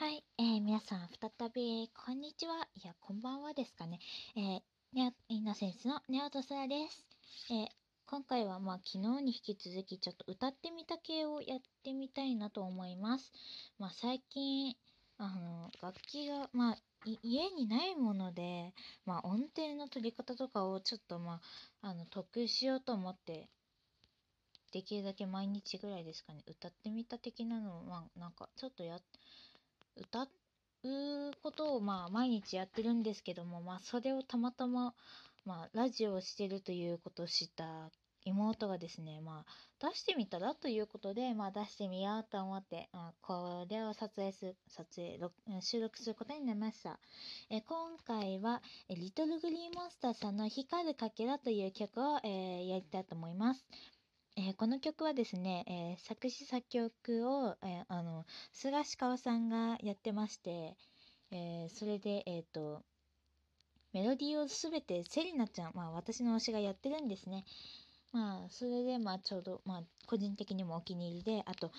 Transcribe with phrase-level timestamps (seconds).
[0.00, 2.66] はい、えー、皆さん、再び、こんにちは。
[2.74, 3.98] いや、こんばんはですかね。
[4.34, 4.60] えー、
[4.94, 7.04] ネオイノセンスのネオトスラです。
[7.50, 7.66] えー、
[8.06, 13.30] 今回は、まあ、昨日に引き続き、ちょっと歌ってみた系をやってみたいなと思います。
[13.78, 14.74] まあ、最近、
[15.18, 16.76] あの、楽器が、まあ、
[17.22, 18.72] 家にないもので、
[19.04, 21.42] まあ、音程の取り方とかをちょっと、ま
[21.82, 23.50] あ、あの、得しようと思って、
[24.72, 29.02] できるだけ毎日ぐらいですかね、歌ってみた的なのを、まあ、なんか、ちょっとやっ
[29.96, 30.28] 歌う
[31.42, 34.94] ことをまあ毎日やってるんですけどもまあそれをたまたま
[35.44, 37.90] まあラジオをしてるということを知った
[38.24, 45.18] 妹がですねまあ出してみたらということでまあ出してみようと思って、まあ、これを撮影する撮影
[45.60, 46.98] 収録することになりました。
[47.50, 53.64] え今回はえリトルグリーンモンスターさんの光るかけらという曲を、えー、やりたいと思います。
[54.42, 60.78] えー、この曲はですね、えー、作詞作曲を、えー、あの菅氏川さんがやってまして、
[61.30, 62.82] えそれで、えーと、
[63.92, 67.44] メロディーをすべてセリナちゃん、まあ、私の推しがやってるんですね。
[68.12, 71.70] まあそれで、まあ、ちょうど、まあ、個人的にもお気に入りであと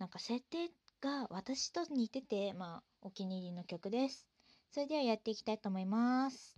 [0.00, 0.68] なんか設定
[1.00, 4.26] が私と似てて、まあ、お気に入りの曲です。
[4.72, 6.56] それではやっていきたいと思います。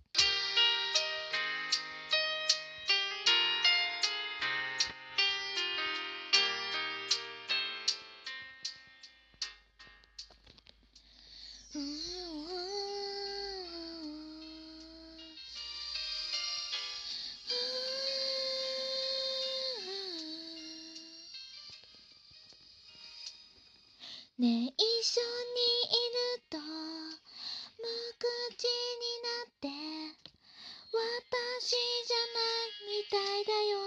[24.39, 26.65] ねえ一緒にいると無
[28.17, 29.69] 口になって
[30.91, 33.77] 私じゃないみたいだよ。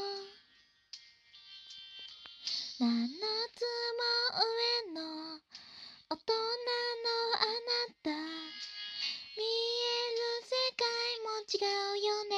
[2.78, 3.08] 7
[3.54, 3.64] つ
[3.96, 5.40] も上の
[6.10, 6.38] 大人の
[7.34, 8.10] あなた。
[9.36, 10.86] 見える世界
[11.22, 11.58] も違
[11.92, 12.34] うよね。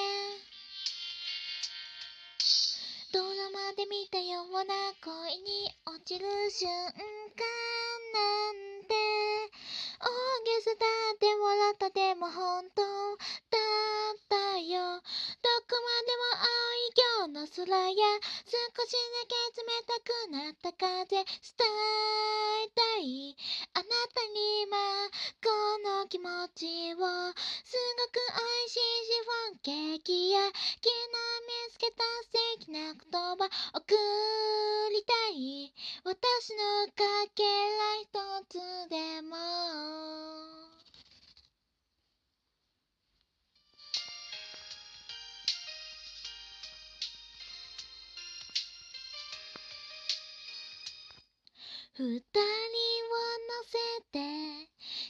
[3.12, 7.67] ドラマで見たような恋に落ちる瞬間。
[8.12, 8.94] なんて
[10.00, 10.06] 大
[10.44, 12.82] げさだって笑ったでも本当。
[13.50, 14.78] だったよ。
[14.78, 18.06] どこまでも青い今日の空や
[18.46, 18.52] 少
[18.86, 23.36] しだけ冷たくなった風伝えたい。
[23.74, 24.76] あなたに今
[25.42, 25.50] こ
[25.84, 26.96] の気持ちを。
[26.98, 30.40] すごく美味しいシフォンケーキや。
[30.40, 30.94] 昨日
[31.46, 33.36] 見つけた素敵な言葉
[33.74, 33.94] 送
[34.90, 35.72] りたい。
[36.04, 37.04] 私のか
[37.34, 37.48] けら
[38.02, 39.36] 一つでも。
[52.00, 53.76] 二人を乗せ
[54.12, 54.18] て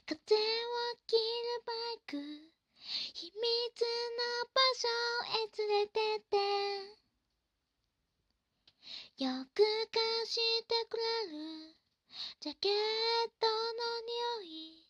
[0.07, 0.39] 風を
[1.07, 2.59] 切るバイク。
[3.13, 4.89] 秘密の場所
[5.35, 7.08] へ連れてって。
[9.19, 11.03] よく貸してくれ
[11.33, 11.75] る。
[12.39, 12.73] ジャケッ
[13.41, 14.87] トの匂い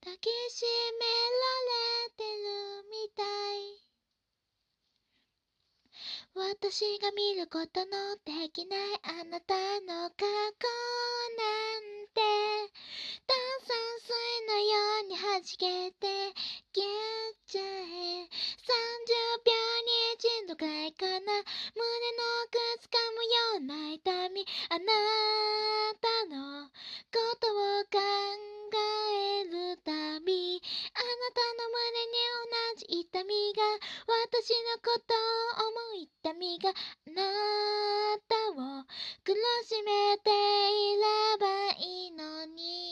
[0.00, 0.64] 抱きし
[0.98, 3.87] められてるみたい。
[6.34, 10.24] 私が見ることのできないあなたの過
[10.58, 10.68] 去
[11.36, 11.44] な
[11.80, 12.20] んて
[13.26, 14.12] 炭酸水
[14.46, 16.34] のように弾けて
[16.74, 19.52] 消えちゃえ30秒
[19.84, 21.40] に一度くらいかな胸の
[22.44, 24.84] 奥つかむような痛みあな
[26.00, 27.98] たのことを考
[28.76, 33.62] えるたびあなたの胸に同じ痛みが
[34.28, 35.14] 私のこと
[35.66, 35.67] を
[36.56, 36.72] があ
[37.10, 37.22] な
[38.26, 38.84] たを
[39.24, 39.34] 苦
[39.66, 41.04] しめていれ
[41.38, 41.46] ば
[41.78, 42.87] いいのに。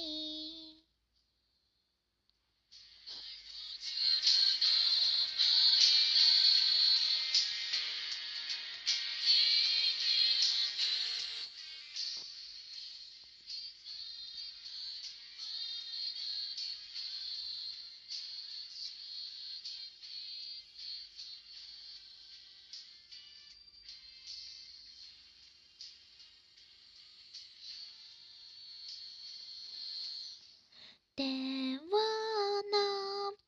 [31.17, 31.31] 手を伸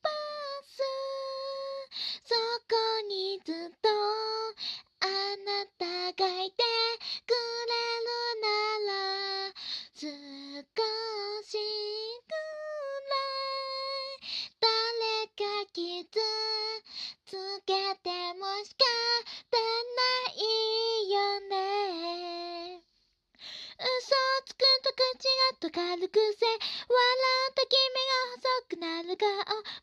[0.01, 0.09] ば
[0.65, 0.81] す
[2.25, 2.33] そ
[2.67, 2.73] こ
[3.07, 3.89] にずっと
[5.01, 6.63] あなたがいて
[7.27, 7.37] く
[7.69, 8.09] れる
[8.41, 8.49] な
[8.89, 9.53] ら
[9.93, 10.09] 少
[11.43, 11.53] し
[12.25, 13.13] くら
[14.17, 14.25] い。
[14.59, 14.65] 誰
[15.27, 16.09] か傷
[17.27, 17.37] つ
[17.67, 19.48] けても仕方
[24.99, 29.31] 口がと軽くせ笑った君が細くなる顔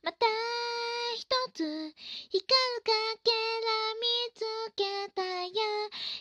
[0.04, 0.26] また
[1.16, 1.24] 一
[1.56, 1.64] つ
[2.28, 2.92] 光るか
[3.24, 4.04] けら見
[4.36, 4.44] つ
[4.76, 4.84] け
[5.16, 5.56] たよ。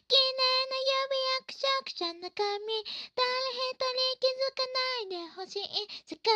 [0.08, 2.40] 綺麗な指やくしゃくしゃな髪
[3.16, 5.68] 誰一人気づかないでほしい
[6.08, 6.32] 世界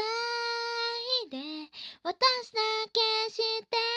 [1.31, 1.71] で
[2.03, 2.59] 私だ
[2.91, 2.99] け
[3.31, 3.39] し
[3.71, 3.88] て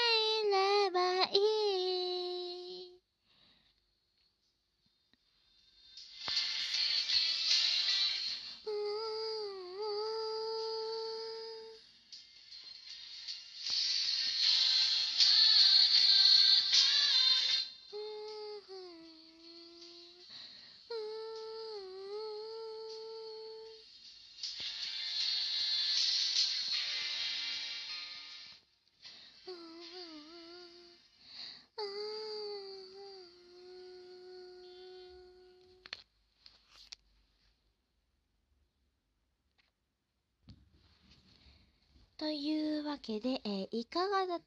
[42.22, 44.44] というわけで、えーいかがだった、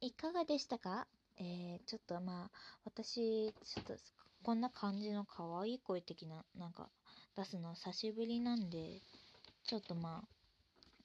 [0.00, 1.06] いかがでしたか？
[1.36, 2.50] えーちょっとまあ、
[2.86, 3.92] 私、ちょっと
[4.42, 6.88] こんな感じの可愛い声的な、なんか
[7.36, 9.02] 出すの久しぶりなんで、
[9.62, 10.22] ちょっとま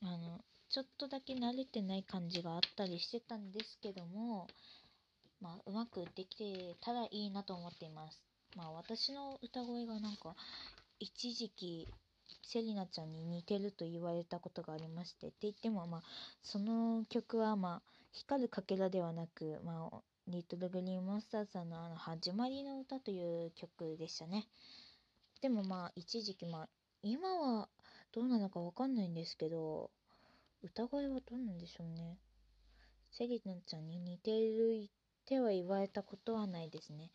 [0.01, 0.39] あ、あの、
[0.69, 4.47] ちょっとだけ慣れてない感じがあったりしてたんですけども、
[5.41, 8.21] まあ、うまくできてたらいいなと思っています。
[8.55, 10.37] まあ、私の歌声がなんか、
[11.01, 11.89] 一時期、
[12.41, 16.03] セリナちゃんに似てると言われたことがありまして、って言っても、まあ、
[16.41, 24.47] その曲は、まあ、光るかけらではなく、まあ、リトルグリーンモンスターズさんのあの、始まりの歌という曲でしたね。
[25.41, 26.69] でもまあ、一時期、まあ、
[27.01, 27.67] 今は
[28.13, 29.91] どうなのかわかんないんですけど、
[30.61, 32.17] 歌声はどうなんでしょうね。
[33.11, 34.89] セリナちゃんに似てるっ
[35.25, 37.11] ては言われたことはないですね。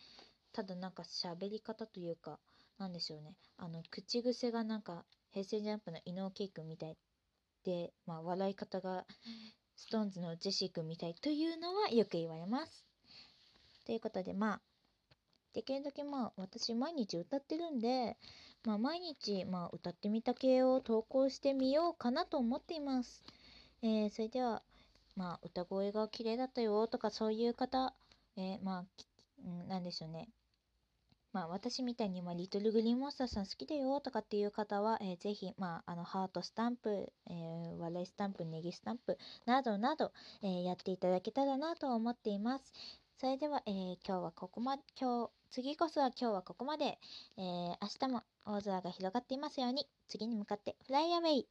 [0.53, 2.39] ただなんか喋り方というか、
[2.79, 3.35] なんでしょうね。
[3.57, 6.97] あの、口癖がなんか、平成ジャンプの伊野尾圭君みたい
[7.65, 9.05] で、まあ、笑い方が、
[9.77, 12.85] ストーンズのジェシー君みたいというのはよく言われます。
[13.85, 14.61] ということで、まあ、
[15.53, 18.17] できるだけまあ、私毎日歌ってるんで、
[18.65, 23.25] まあ、毎日、まあ、歌ってみた系を投稿してみようかなと思っています。
[23.83, 24.63] えー、それでは、
[25.17, 27.95] まあ、歌声が綺麗だったよとか、そういう方、
[28.37, 28.85] えー、まあ、
[29.45, 30.29] うん、なんでしょうね。
[31.33, 42.73] まあ、私みたいに、まあ、リトルグリーンモンスターさん好きだよとかっていう方は、えーぜひ、まあ、あの、ハートスタンプ、えー笑いスタンプ、ネギスタンプ、などなど、えーやっていただけたらなと思っています。
[43.19, 46.99] それでは、えー今日はここま、今日、次こそは今日はここまで、
[47.37, 51.49] えー明日も大空が広がっていますように、次に向かってフライアウェイ